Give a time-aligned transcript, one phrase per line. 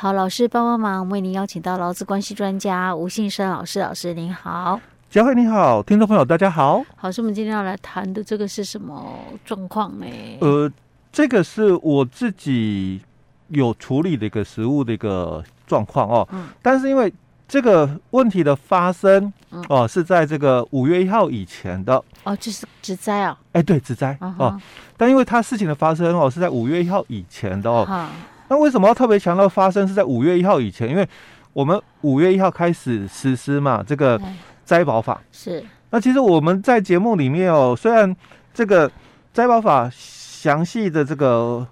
[0.00, 4.80] 好，老师帮帮忙，为您邀请到劳资关系专家吴信生老师，老师您好，
[5.10, 6.82] 佳慧你好，听众朋友大家好。
[6.96, 10.06] 好，师，我们今天要来谈的这个是什么状况呢？
[10.40, 10.72] 呃，
[11.12, 13.02] 这个是我自己
[13.48, 16.26] 有处理的一个实务的一个状况哦。
[16.32, 16.46] 嗯。
[16.62, 17.12] 但是因为
[17.46, 19.30] 这个问题的发生，
[19.68, 22.02] 哦，是在这个五月一号以前的。
[22.24, 23.38] 哦，就是职灾啊？
[23.52, 24.58] 哎，对，职灾哦。
[24.96, 28.08] 但因为它事情的发生哦，是在五月一号以前的哦。
[28.50, 30.90] 那为什么要特别强调发生是在五月一号以前？
[30.90, 31.08] 因为
[31.52, 34.20] 我们五月一号开始实施嘛，这个
[34.64, 35.22] 灾保法。
[35.32, 35.64] 是。
[35.90, 38.14] 那其实我们在节目里面哦，虽然
[38.52, 38.90] 这个
[39.32, 41.66] 灾保法详细的这个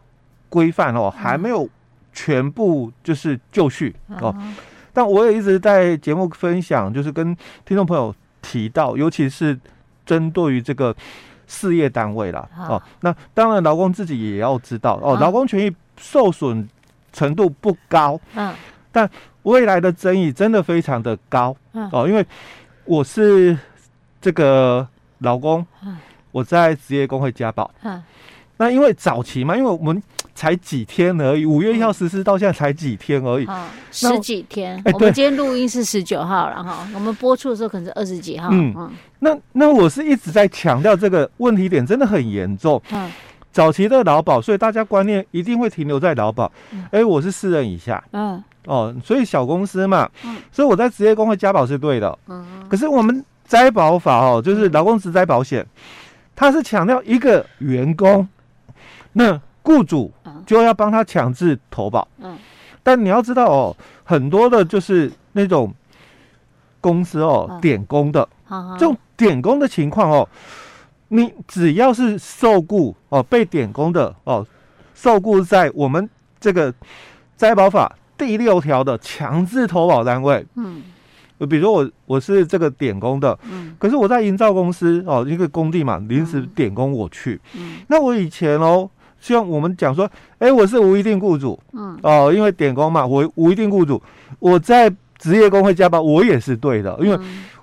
[0.48, 1.68] 规范哦，还没有
[2.12, 4.34] 全部就是就绪哦。
[4.92, 9.58] 但我也一直在节目分享，就是跟听众朋友提到，尤其是
[10.06, 10.94] 针对于这个
[11.46, 16.68] 事业单位啦，哦，那当然劳工自己也要知道哦，劳工权益受损
[17.12, 18.54] 程度不高，嗯，
[18.90, 19.08] 但
[19.42, 21.88] 未来的争议真的非常的高，嗯。
[21.92, 22.24] 哦，因为
[22.84, 23.58] 我是
[24.20, 24.86] 这个
[25.18, 25.66] 劳工，
[26.32, 27.70] 我在职业工会加保，
[28.56, 30.02] 那因为早期嘛，因为我们。
[30.38, 34.80] 才几天而已，五月一号实施到现在才几天而已，嗯、十几天。
[34.94, 38.48] 我们今天录音是十九号了哈，我们播出的时候可能是二十几号。
[38.52, 38.92] 嗯，嗯。
[39.18, 42.80] 那那我是一直在强调这个问题点真的很严重。
[42.92, 43.10] 嗯，
[43.58, 46.44] 早期的劳保，所以大家观念一定会停留在劳保。
[46.92, 48.00] 哎、嗯，我是四人以下。
[48.12, 52.16] 嗯，哦，所以小公司嘛，嗯，所以我在职业工会加保是对的。
[52.28, 55.66] 嗯，可是我们灾保法哦，就是劳工职灾保险，
[56.36, 58.28] 它是强调一个员工，
[59.14, 59.40] 那。
[59.60, 60.10] 雇主
[60.46, 62.38] 就要帮他强制投保，嗯，
[62.82, 65.70] 但你要知道哦，很多的就是那种
[66.80, 68.26] 公司哦，点工的，
[68.78, 70.26] 这种点工的情况哦，
[71.08, 74.46] 你只要是受雇哦，被点工的哦，
[74.94, 76.08] 受雇在我们
[76.40, 76.72] 这个
[77.36, 80.82] 灾保法第六条的强制投保单位，嗯，
[81.48, 88.88] 比如说我我是这个点工的，嗯，可是我在营造公司哦，一个工地嘛，临时点工我去，嗯，那我以前哦。
[89.20, 90.04] 希望我们讲说，
[90.38, 94.00] 哎、欸，我是无一定雇主，嗯，哦，因为点工嘛，我无一定雇主，
[94.38, 97.18] 我在职业工会加班，我也是对的，因为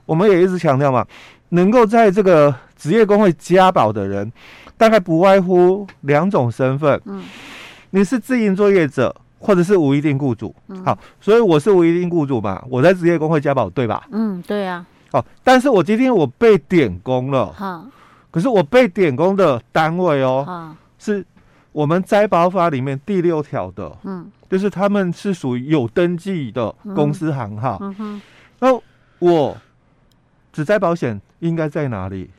[0.06, 1.08] 我们也一直强调嘛，
[1.50, 4.32] 能够在这个职业工会加保的人，
[4.78, 7.24] 大概不外乎两种身份，嗯，
[7.92, 14.06] 你是自营作业者，或者是无一定雇主，嗯，好，所以我是无一定雇主嘛，我在职业工会加保，对吧？
[14.12, 17.86] 嗯，对啊，哦，但是我今天我被点工了，好，
[18.32, 21.26] 可是我被点工的单位哦，是。
[21.72, 28.22] 我们灾保法里面第六条的，嗯，就是他们是属于有登记的公司行号，嗯哼，
[28.60, 28.82] 那
[29.20, 29.58] 我
[30.54, 32.30] 只灾保险应该在哪里？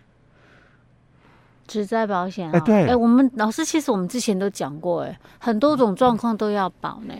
[1.66, 7.14] 只在保险，哎，对，哎，我们老师其实我们之前都讲过，哎，很多种状况都要保呢。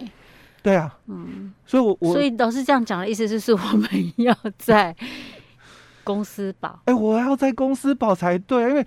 [0.62, 4.94] 对啊，嗯，所以我我所以老师这样讲的意思就是我们要在
[6.04, 8.86] 公司保， 哎，我要在公司保才对，因为。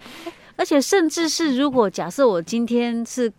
[0.55, 3.31] 而且甚至是，如果假设我今天是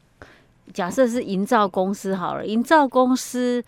[0.72, 3.62] 假设是营造公司好了，营造公司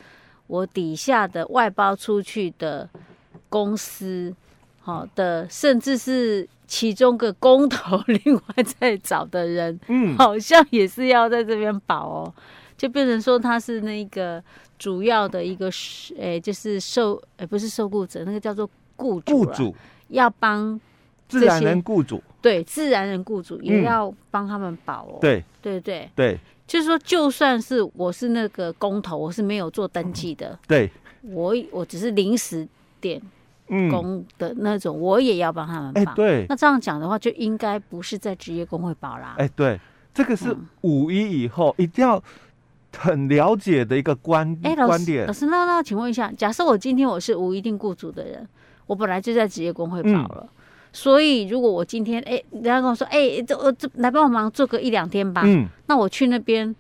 [0.46, 2.88] 我底下的外包出去的
[3.50, 4.34] 公司，
[4.82, 12.34] 好的，甚至是其中个工头 另外再找的人，嗯，好像也是要在这边保哦，
[12.76, 14.42] 就变成说他是那个
[14.78, 19.74] 主要的一个，诶、欸，就是受，诶，不是受雇者，那个叫做雇主，雇主。
[20.08, 20.78] 要帮。
[21.28, 22.22] 自然人雇主。
[22.42, 25.16] 对，自然人雇主也要帮他们保哦。
[25.18, 25.42] 对。
[25.62, 26.06] 对对。
[26.14, 30.58] 对，就是说，就算是我是那个工头，我是没有做登记的。
[30.68, 30.90] 对，
[31.22, 32.68] 我我只是临时
[33.00, 33.18] 点
[33.90, 36.14] 工的那种，我也要帮他们保。
[36.14, 39.34] 对，那这样讲的话，就应该不是在职业工会保啦。
[39.38, 39.80] 哎，对，
[40.12, 42.22] 这个是五一以后一定要
[42.96, 45.26] 很了解的一个观哎观点。
[45.26, 48.46] 老师，那那请问一下，假设我今天我是无一定雇主的人，
[48.86, 50.48] 我本来就在职业工会保了。
[50.94, 56.76] 所以，如果我今天哎，人家跟我说哎，这我这来帮我忙做个一两天吧，嗯，那我去那边，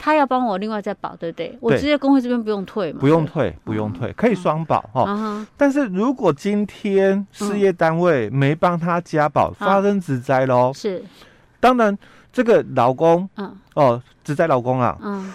[0.00, 1.48] 他要帮我另外再保，对不对？
[1.48, 2.98] 对，我职业工会这边不用退嘛？
[3.00, 5.04] 不用退，不用退，可以双保哈。
[5.06, 11.04] 嗯、但是如果今天事业单位没帮他加保，嗯、发生职灾喽，是，
[11.60, 11.96] 当然
[12.32, 15.30] 这个老公，嗯，哦，职灾老公啊，嗯，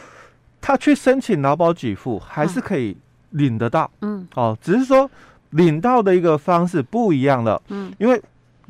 [0.60, 2.98] 他去申请劳保给付还是可以
[3.30, 5.08] 领得到，嗯，哦，只是说。
[5.52, 8.22] 领到的一个方式不一样了，嗯，因为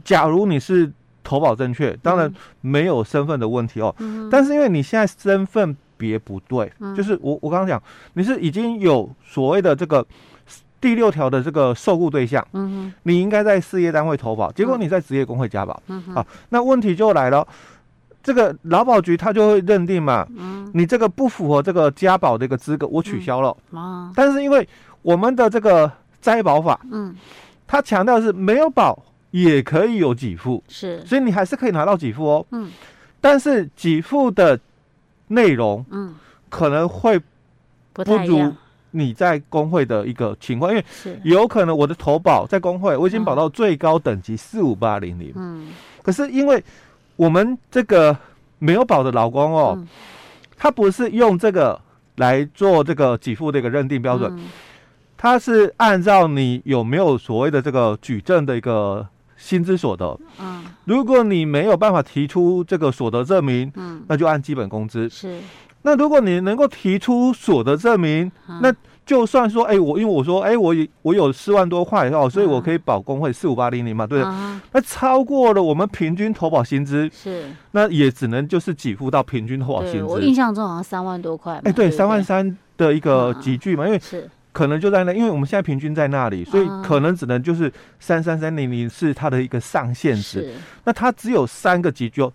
[0.03, 0.91] 假如你是
[1.23, 2.31] 投保正确，当然
[2.61, 7.81] 没有身份的问题哦，嗯，但是因为你现在身份别不对，嗯，就是我我刚刚讲
[8.13, 10.05] 你是已经有所谓的这个
[10.79, 17.47] 第六条的这个受雇对象，嗯，你应该在事业单位投保，结果你在职业工会加保，嗯，好，那问题就来了，
[18.21, 23.55] 这个劳保局他就会认定嘛，嗯，你这个不符合这个加保的一个资格，我取消了。
[23.73, 24.67] 啊，但是因为
[25.01, 27.15] 我们的这个灾保法，嗯，
[27.65, 32.45] 他强调是没有保也可以有给付，是，所以你还是可以拿到给付哦。
[32.51, 32.71] 嗯，
[33.19, 34.59] 但是给付的
[35.27, 36.15] 内容，嗯，
[36.49, 37.19] 可能会
[37.93, 38.53] 不如。
[38.97, 40.85] 你在工会的一个情况，因为
[41.25, 45.67] 有可能我的投保在工会，我已经保到最高等级四五八零零，嗯，
[46.01, 46.63] 可是因为
[47.17, 48.17] 我们这个
[48.57, 49.85] 没有保的劳工哦，嗯、
[50.55, 51.77] 他不是用这个
[52.15, 54.47] 来做这个给付的一个认定标准，嗯、
[55.17, 59.05] 他是按照你有没有所谓的这个举证的一个
[59.45, 65.39] 薪资所得，嗯，如果你没有办法提出这个所得证明，嗯，那就按基本工资是。
[65.83, 68.73] 那如果你能够提出所得证明，啊、那
[69.05, 74.27] 就算说，哎、欸，我因为我说，哎、欸，我我有四万多块哦，所以我可以保工会四五八零零嘛，对不对？
[74.27, 80.03] 啊、那超过了我们平均投保薪资，是，那也只能就是给付到平均投保薪资。
[80.03, 81.53] 我印象中好像三万多块。
[81.57, 90.55] 哎、欸，对，三万三的一个集聚嘛，啊、因为是可能就在那，因为我们现在平均在那里，所以可能只能就是三三三零零是它的一个上限值。
[90.85, 92.31] 那它只有三个级就。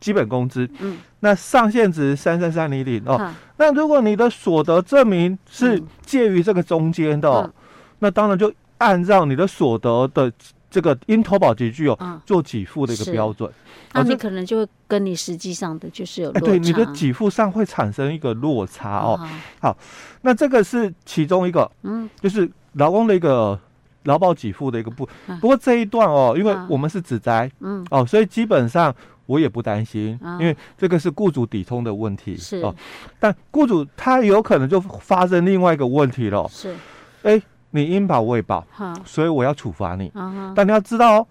[0.00, 3.32] 基本工资，嗯，那上限值三三三零零哦。
[3.56, 7.52] 那如果你的所得证明是介于这个中间的，哦，嗯、
[8.00, 10.30] 那当然就按照你的所得的
[10.74, 13.48] 这个因投保级距哦，嗯、做给付的一个标准。
[13.92, 19.16] 那你可能就会跟你实际上的就是有落差，对，你的给付上会产生一个落差哦。
[19.22, 19.78] 嗯、好，
[20.22, 23.56] 那这个是其中一个，嗯，就是劳工的一个
[24.02, 25.08] 劳保给付的一个部。
[25.28, 28.92] 嗯、不过这一段哦，因为我们是指灾，嗯，哦，所以基本上。
[29.26, 32.74] 我也不担心，因为这个是雇主抵充的问题，是哦。
[33.18, 36.76] 但雇主他有可能就发生另外一个问题了，是，
[37.22, 37.40] 哎，
[37.74, 38.64] 你应保未保，
[39.04, 40.12] 所以我要处罚你。
[40.54, 41.26] 但你要知道哦，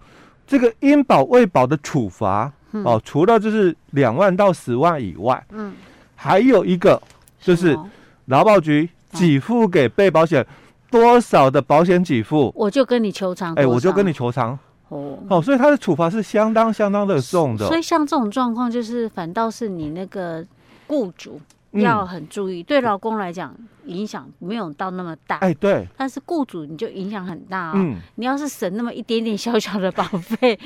[0.46, 5.72] 这个应保未保的处罚哦，除了就是两万到十万以外，嗯，
[6.14, 7.00] 还有一个
[7.40, 7.78] 就是
[8.26, 10.46] 劳保局给付给被保险
[10.90, 14.58] 多少的保险给付，我就跟你求偿，哎，我就跟你求偿。
[14.88, 17.66] 哦，所以他的处罚是相当相当的重的。
[17.66, 20.44] 所以像这种状况，就是反倒是你那个
[20.86, 21.40] 雇主
[21.80, 23.54] 要很注意，嗯、对劳工来讲
[23.86, 25.36] 影响没有到那么大。
[25.38, 25.86] 哎，对。
[25.96, 27.72] 但是雇主你就影响很大哦。
[27.76, 27.96] 嗯。
[28.16, 30.58] 你要是省那么一点点小小的保费，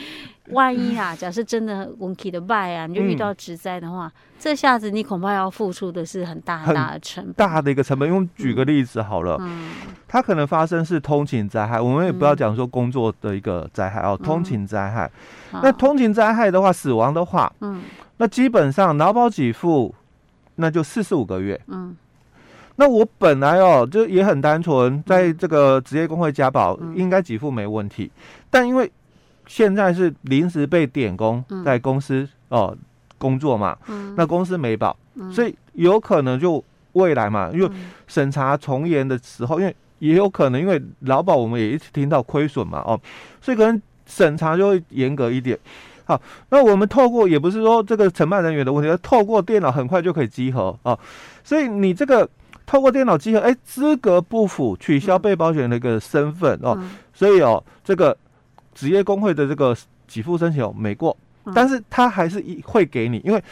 [0.51, 7.33] 万一啊， 假设真的运气的败啊，你就遇到职灾的话，嗯、这下子你恐怕要付出的是很大很大的成本。
[7.35, 9.71] 大的一个成本，因为举个例子好了，嗯，
[10.07, 15.11] 它可能发生是通勤灾害，我们也不要讲说工作的一个灾害哦，通勤灾害。
[15.53, 17.83] 嗯、那通勤灾害的话，死亡的话，嗯，
[18.19, 19.95] 那基本上劳保给付，
[20.59, 21.61] 那就四十五个月。
[21.67, 21.97] 嗯，
[22.77, 28.11] 那我本来哦就也很单纯，在这个职业工会加保，应该给付没问题，
[28.51, 28.91] 但因为。
[29.51, 32.77] 现在是临时被点工在公司哦
[33.17, 33.75] 工作嘛，
[34.15, 34.95] 那公司没保，
[35.33, 36.63] 所以有可能就
[36.93, 37.71] 未来嘛，因为
[38.07, 43.01] 审查从严的时候，因为也有可能因为劳保我们也一直听到亏损嘛哦，
[43.41, 45.59] 所以可能审查就会严格一点。
[46.09, 46.21] 好，
[46.51, 50.99] 那我们透过也不是说这个承办人员的问题，透过电脑很快就可以集合啊，
[51.45, 52.29] 所以你这个
[52.67, 56.77] 透过电脑集合，哎，资格不符，取消被保险人的一个身份哦，
[57.15, 58.17] 所以哦这个。
[58.75, 59.77] 职业工会的这个
[60.07, 61.17] 给付申请没过，
[61.53, 63.43] 但是他还是一会给你，因为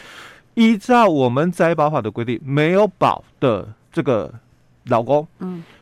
[0.54, 4.32] 依照我们摘保法的规定，没有保的这个
[4.84, 5.75] 老公，嗯，哦，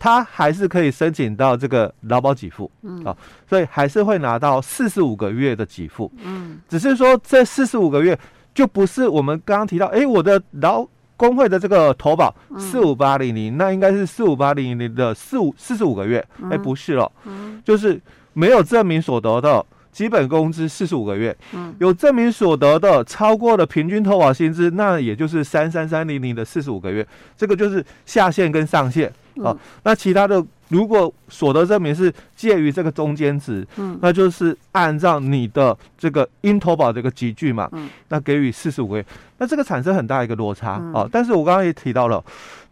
[0.00, 3.16] 他还是可以申请到这个劳保给付，嗯，啊，
[3.48, 8.18] 所以还是会拿到四十五个月的给付，嗯，只是说这四十五个月
[8.52, 10.84] 就不是我们刚刚提到，哎，我的劳
[11.16, 18.00] 工会的这个投保四五八零零，那应该是四五八零零的四五四十五个月，哎，不是了，嗯，就是。
[18.32, 27.04] 没有证明所得的基本工资四十五个月，嗯，有证明所得的超过了平均投保薪资，那也就是三三三零零的四十五个月，
[27.36, 29.12] 这个就是下限跟上限
[29.44, 29.56] 啊。
[29.82, 39.06] 那其他的如果所得证明是介于这个中间值，嗯，那就是按照你的这个应投保这个集聚嘛，嗯，那给予四十五个月，
[39.38, 41.08] 那这个产生很大一个落差啊。
[41.10, 42.24] 但是我刚刚也提到了，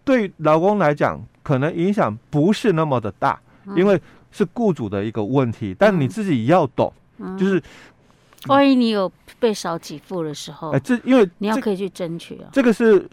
[0.05, 3.39] 对劳工来讲，可能影响不是那么的大，
[3.77, 4.01] 因为。
[4.31, 7.61] 是雇主的一个问题，但你自己要懂，嗯、就是
[8.47, 9.11] 万一你有
[9.41, 12.51] 被少给付的时候，哎，这因为你要可以去争取啊。
[12.53, 13.09] 这个是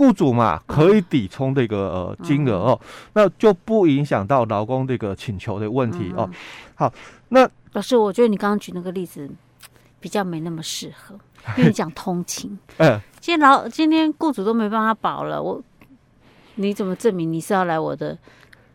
[0.00, 6.26] 雇主嘛，可以抵充这个呃金额哦，嗯、那就不影响到劳工这个请求的问题哦。
[6.74, 6.90] 好，
[7.28, 9.28] 那老师，我觉得你刚刚举那个例子
[10.00, 11.14] 比较没那么适合，
[11.58, 12.58] 因为讲通勤。
[12.78, 15.62] 嗯，今天劳今天雇主都没办法保了，我
[16.54, 18.16] 你怎么证明你是要来我的？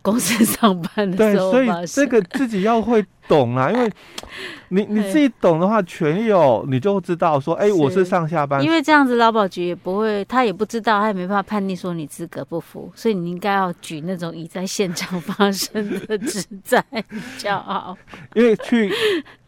[0.05, 1.51] 公司上班的时候。
[1.51, 3.91] 对，所以这个自己要会懂啊，因为
[4.69, 8.63] 你你自己懂的话，权有你就知道说，哎，我是上下班。
[8.63, 17.97] 因为这样子，劳保局也不会，他也不知道，他也没办法判定说你资格不符，所以你应该要举那种已在现场发生的职灾比较好。
[18.35, 18.93] 因为去。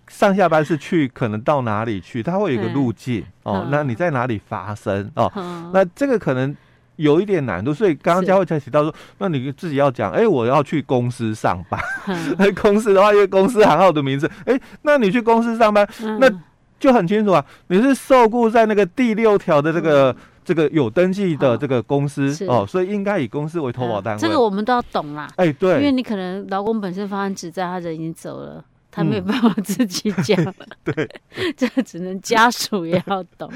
[0.09, 3.67] 上下班是去，可能到哪里去，它会有一个路径哦。
[3.69, 5.29] 那你在哪里发生哦？
[5.73, 6.55] 那这个可能
[6.97, 11.79] 有一点难度，所以刚刚佳慧才提到说，那你自己要讲，哎，我要去公司上班。
[12.37, 15.87] 那 公司的话，因为公司行号的名字，哎，那你去公司上班，
[16.19, 16.29] 那
[16.79, 24.19] 就很清楚啊，你是受雇在那个第六条的这个这个有登记的这个公司哦，所以应该以公司为投保单位。
[24.19, 25.27] 这个我们都要懂啦。
[25.37, 28.63] 哎，对，因为你可能劳工本身发生职灾，他人已经走了。
[28.97, 31.07] 他没有办法自己 讲，对，
[31.55, 33.47] 这个只能家属也要懂。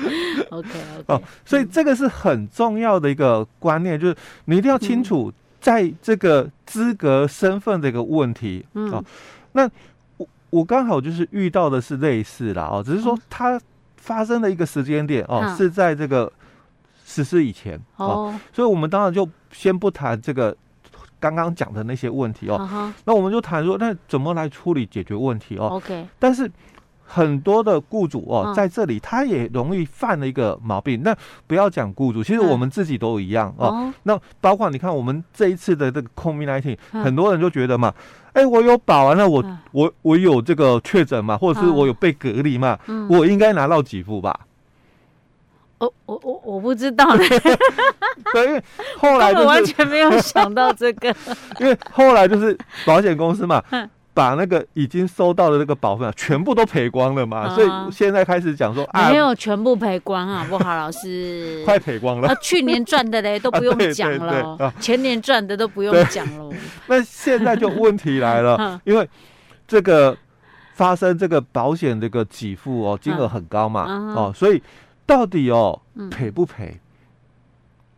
[0.51, 0.69] OK
[0.99, 8.63] OK， 哦，所以这个是很重要的一个观念，就是你一定要清楚，在这个资格身份的一个问题。
[8.75, 9.03] 嗯，哦，
[9.53, 9.67] 那
[10.17, 13.59] 我我刚好就是遇到的是类似的哦，只是说它
[13.97, 16.31] 发生的一个时间点哦，是在这个
[17.03, 20.55] 实施以前哦，所以我们当然就先不谈这个。
[21.21, 22.93] 刚刚讲的那些问题哦，uh huh.
[23.05, 26.07] 那我们就谈说，那怎么来处理解决问题哦？OK。
[26.17, 26.51] 但是
[27.05, 28.53] 很多的雇主哦，uh.
[28.55, 31.01] 在这里他也容易犯了一个毛病。
[31.03, 33.65] 那不要讲雇主，其实我们自己都一样、uh.
[33.65, 33.93] 哦。
[34.03, 37.03] 那包括你看，我们这一次的这个 COVID-19，、uh huh.
[37.03, 37.93] 很多人就觉得嘛，
[38.33, 39.55] 哎，我有保啊，了我、uh.
[39.71, 43.07] 我我有这个确诊嘛，或者是我有被隔离嘛，uh.
[43.15, 44.39] 我应该拿到给付吧？
[45.81, 47.23] 我我我我不知道呢，
[48.33, 48.63] 对，因为
[48.99, 51.09] 后来、就是、完全没有想到这个，
[51.59, 53.63] 因为后来就是保险公司嘛，
[54.13, 69.09] 把那个已经收到的那个保费全部都赔光了嘛，所以现在开始讲说啊，没有全部赔光啊， 不好，老师，快赔光了，那去年赚的嘞都不用讲了，前年赚的都不用讲了，那现在就问题来了，因为
[69.67, 70.15] 这个
[70.75, 73.85] 发生这个保险这个给付哦，金额很高嘛，
[74.15, 74.61] 哦，所以。
[75.05, 76.79] 到底哦赔不赔？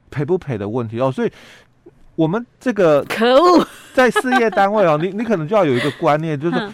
[0.10, 1.00] 赔不赔的问题。
[1.00, 1.32] 哦，所以
[2.16, 6.72] 我们这个可恶， 在事业单位哦，你你可能就要有一个观念，就是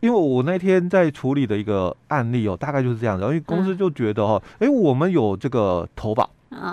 [0.00, 6.28] 因为我那天在处理的一个案例哦，大概就是这样子，因为公司就觉得哦，哎，我们有这个投保，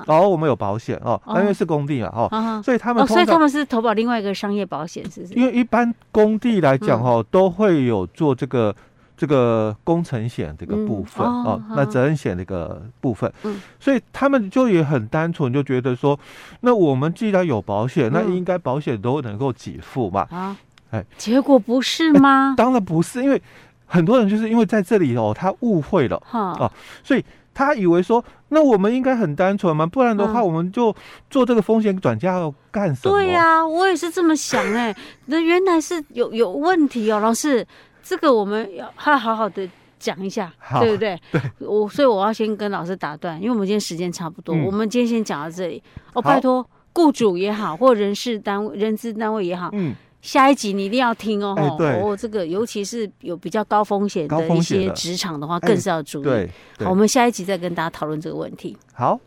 [0.06, 5.34] 然后我们有保险哦，因为是工地嘛哦，所以他们所以他们是投保另外一个商业保险，是不是？
[5.36, 8.76] 因为一般工地来讲哦，都会有做这个。
[9.22, 16.20] 这个工程险这个部分、嗯、哦，哦那责任险这个部分，嗯，所以他们就也很单纯，就觉得说，
[16.62, 20.58] 那我们既然有保险，嗯、那应该保险都能够给付嘛，啊，
[20.90, 22.56] 哎，结果不是吗？
[22.58, 23.40] 当然不是，因为
[23.86, 26.72] 很多人就是因为在这里哦，他误会了，哈、哦，
[27.04, 27.24] 所以
[27.54, 30.96] 他以为说，那我们应该很单纯嘛，不然的话，我们就
[31.30, 33.16] 做这个风险转嫁要干什么？
[33.16, 34.98] 对呀、啊，我也是这么想哎、欸，
[35.28, 37.68] 那原来是有有问题哦，老师。
[38.04, 39.68] 这个我们要好好的
[40.00, 41.20] 讲一下，好对不对？
[41.32, 45.82] 对，我所以我要先跟老师打断，因为我们今天时间差不多，嗯、我们今天先讲到这里。
[46.14, 51.54] 哦，拜托，雇主也好，或人事单位、人资单位也好，嗯，下一集你一定要听哦。
[51.58, 56.24] 欸、对哦，这个尤其是有比较高风险的一些职场的话，更是要注意。
[56.24, 58.78] 对，对好，我们下一集再跟大家讨论这个问题。
[58.94, 59.20] 好。